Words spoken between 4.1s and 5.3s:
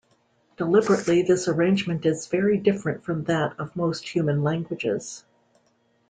human languages.